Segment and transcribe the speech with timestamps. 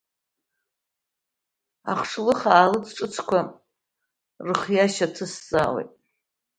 [1.93, 3.39] Ахшлых аалыҵ ҿыцқәа
[4.47, 5.91] рыхиашьа ҭысҵаауеит…